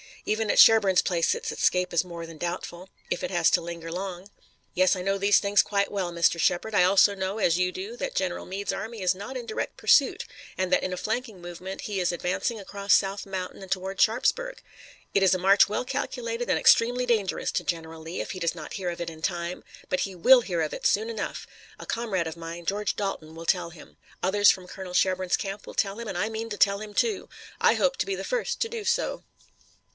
Even 0.25 0.49
at 0.51 0.59
Sherburne's 0.59 1.01
place 1.01 1.33
its 1.35 1.51
escape 1.51 1.93
is 1.93 2.03
more 2.05 2.25
than 2.25 2.37
doubtful, 2.37 2.89
if 3.11 3.23
it 3.23 3.29
has 3.31 3.49
to 3.51 3.61
linger 3.61 3.91
long." 3.91 4.29
"Yes, 4.73 4.95
I 4.95 5.01
know 5.03 5.17
these 5.19 5.39
things 5.39 5.61
quite 5.63 5.91
well, 5.91 6.11
Mr. 6.11 6.39
Shepard. 6.39 6.73
I 6.75 6.81
know 6.81 6.89
also, 6.91 7.37
as 7.37 7.57
you 7.59 7.71
do, 7.71 7.95
that 7.97 8.15
General 8.15 8.45
Meade's 8.47 8.73
army 8.73 9.01
is 9.01 9.15
not 9.15 9.37
in 9.37 9.47
direct 9.47 9.77
pursuit, 9.77 10.25
and, 10.57 10.71
that 10.73 10.83
in 10.83 10.93
a 10.93 10.97
flanking 10.97 11.39
movement, 11.39 11.81
he 11.81 11.99
is 11.99 12.11
advancing 12.11 12.59
across 12.59 12.93
South 12.93 13.25
Mountain 13.27 13.61
and 13.63 13.71
toward 13.71 13.99
Sharpsburg. 14.01 14.61
It 15.13 15.21
is 15.23 15.33
a 15.35 15.39
march 15.39 15.67
well 15.69 15.85
calculated 15.85 16.49
and 16.49 16.57
extremely 16.57 17.05
dangerous 17.07 17.51
to 17.53 17.63
General 17.63 18.01
Lee, 18.01 18.21
if 18.21 18.31
he 18.31 18.39
does 18.39 18.55
not 18.55 18.73
hear 18.73 18.89
of 18.89 19.01
it 19.01 19.09
in 19.09 19.21
time. 19.23 19.63
But 19.89 20.01
he 20.01 20.15
will 20.15 20.41
hear 20.41 20.61
of 20.61 20.73
it 20.73 20.85
soon 20.87 21.09
enough. 21.11 21.45
A 21.79 21.85
comrade 21.85 22.27
of 22.27 22.37
mine, 22.37 22.65
George 22.65 22.95
Dalton, 22.95 23.35
will 23.35 23.45
tell 23.47 23.69
him. 23.71 23.97
Others 24.23 24.49
from 24.51 24.67
Colonel 24.67 24.93
Sherburne's 24.93 25.37
camp 25.37 25.65
will 25.67 25.75
tell 25.75 25.99
him, 25.99 26.07
and 26.07 26.17
I 26.17 26.29
mean 26.29 26.49
to 26.49 26.57
tell 26.57 26.79
him 26.79 26.93
too. 26.95 27.27
I 27.59 27.75
hope 27.75 27.97
to 27.97 28.05
be 28.07 28.15
the 28.15 28.23
first 28.23 28.59
to 28.61 28.69
do 28.69 28.83
so." 28.83 29.23